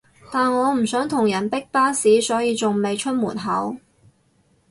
[0.31, 3.77] 但我唔想同人逼巴士所以仲未出門口